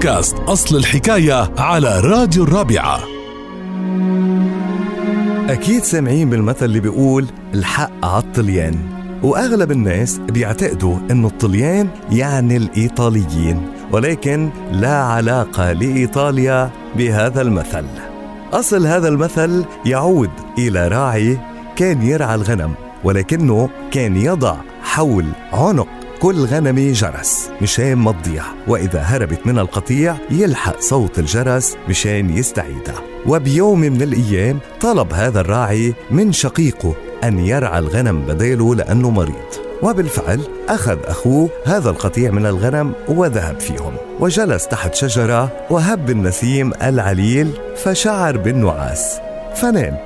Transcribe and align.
بودكاست 0.00 0.36
أصل 0.36 0.76
الحكاية 0.76 1.50
على 1.58 2.00
راديو 2.00 2.44
الرابعة. 2.44 3.00
أكيد 5.48 5.82
سامعين 5.82 6.30
بالمثل 6.30 6.64
اللي 6.64 6.80
بيقول 6.80 7.26
الحق 7.54 7.90
عالطليان 8.02 8.74
وأغلب 9.22 9.70
الناس 9.70 10.18
بيعتقدوا 10.18 10.96
إنه 11.10 11.28
الطليان 11.28 11.88
يعني 12.12 12.56
الإيطاليين 12.56 13.68
ولكن 13.92 14.50
لا 14.72 15.02
علاقة 15.02 15.72
لإيطاليا 15.72 16.70
بهذا 16.96 17.42
المثل. 17.42 17.86
أصل 18.52 18.86
هذا 18.86 19.08
المثل 19.08 19.64
يعود 19.86 20.30
إلى 20.58 20.88
راعي 20.88 21.38
كان 21.76 22.02
يرعى 22.02 22.34
الغنم 22.34 22.74
ولكنه 23.04 23.68
كان 23.90 24.16
يضع 24.16 24.56
حول 24.82 25.26
عنق. 25.52 25.99
كل 26.20 26.44
غنمة 26.44 26.92
جرس. 26.92 27.50
مشان 27.62 27.94
ما 27.94 28.12
تضيع. 28.12 28.42
وإذا 28.68 29.00
هربت 29.00 29.46
من 29.46 29.58
القطيع 29.58 30.16
يلحق 30.30 30.80
صوت 30.80 31.18
الجرس 31.18 31.76
مشان 31.88 32.36
يستعيدها. 32.36 33.02
وبيوم 33.26 33.80
من 33.80 34.02
الأيام 34.02 34.58
طلب 34.80 35.12
هذا 35.12 35.40
الراعي 35.40 35.94
من 36.10 36.32
شقيقه 36.32 36.94
أن 37.24 37.38
يرعى 37.38 37.78
الغنم 37.78 38.22
بداله 38.22 38.74
لأنه 38.74 39.10
مريض. 39.10 39.50
وبالفعل 39.82 40.40
أخذ 40.68 40.98
أخوه 41.04 41.48
هذا 41.66 41.90
القطيع 41.90 42.30
من 42.30 42.46
الغنم 42.46 42.92
وذهب 43.08 43.60
فيهم. 43.60 43.92
وجلس 44.20 44.68
تحت 44.68 44.94
شجرة 44.94 45.52
وهب 45.70 46.10
النسيم 46.10 46.72
العليل 46.82 47.50
فشعر 47.76 48.36
بالنعاس. 48.36 49.20
فنام. 49.54 49.96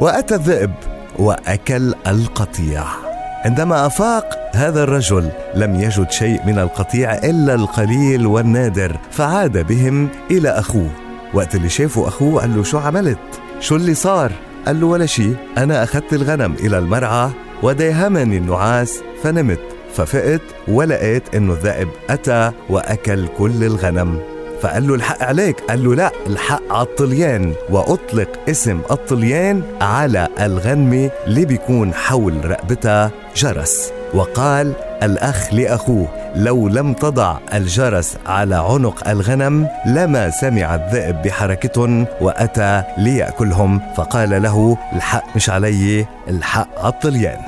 وأتى 0.00 0.34
الذئب 0.34 0.72
وأكل 1.18 1.94
القطيع. 2.06 3.07
عندما 3.44 3.86
أفاق 3.86 4.50
هذا 4.54 4.82
الرجل 4.82 5.30
لم 5.54 5.74
يجد 5.74 6.10
شيء 6.10 6.46
من 6.46 6.58
القطيع 6.58 7.14
إلا 7.14 7.54
القليل 7.54 8.26
والنادر 8.26 8.96
فعاد 9.10 9.66
بهم 9.66 10.08
إلى 10.30 10.48
أخوه 10.48 10.90
وقت 11.34 11.54
اللي 11.54 11.68
شافوا 11.68 12.08
أخوه 12.08 12.40
قال 12.40 12.56
له 12.56 12.62
شو 12.62 12.78
عملت؟ 12.78 13.18
شو 13.60 13.76
اللي 13.76 13.94
صار؟ 13.94 14.32
قال 14.66 14.80
له 14.80 14.86
ولا 14.86 15.06
شيء 15.06 15.36
أنا 15.58 15.82
أخذت 15.82 16.12
الغنم 16.12 16.52
إلى 16.52 16.78
المرعى 16.78 17.30
وداهمني 17.62 18.36
النعاس 18.36 19.00
فنمت 19.22 19.60
ففقت 19.94 20.42
ولقيت 20.68 21.34
إنه 21.34 21.52
الذئب 21.52 21.88
أتى 22.10 22.52
وأكل 22.68 23.28
كل 23.38 23.64
الغنم 23.64 24.18
فقال 24.62 24.88
له 24.88 24.94
الحق 24.94 25.22
عليك. 25.22 25.60
قال 25.68 25.84
له 25.84 25.94
لا 25.94 26.12
الحق 26.26 26.62
على 26.70 26.82
الطليان. 26.82 27.52
وأطلق 27.70 28.28
اسم 28.48 28.80
الطليان 28.90 29.62
على 29.80 30.28
الغنمة 30.40 31.10
اللي 31.26 31.44
بيكون 31.44 31.94
حول 31.94 32.50
رقبتها 32.50 33.10
جرس. 33.36 33.92
وقال 34.14 34.72
الأخ 35.02 35.54
لأخوه 35.54 36.08
لو 36.34 36.68
لم 36.68 36.92
تضع 36.92 37.38
الجرس 37.54 38.16
على 38.26 38.54
عنق 38.54 39.08
الغنم 39.08 39.68
لما 39.86 40.30
سمع 40.30 40.74
الذئب 40.74 41.22
بحركتهم 41.22 42.06
وأتى 42.20 42.82
ليأكلهم. 42.98 43.80
فقال 43.96 44.42
له 44.42 44.78
الحق 44.92 45.36
مش 45.36 45.50
علي 45.50 46.06
الحق 46.28 46.68
على 46.78 46.92
الطليان. 46.92 47.40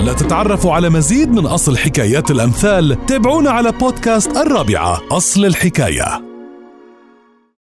لتتعرفوا 0.00 0.72
على 0.72 0.90
مزيد 0.90 1.30
من 1.30 1.46
أصل 1.46 1.78
حكايات 1.78 2.30
الأمثال 2.30 3.06
تابعونا 3.06 3.50
على 3.50 3.72
بودكاست 3.72 4.36
الرابعة 4.36 5.00
أصل 5.10 5.44
الحكاية. 5.44 6.29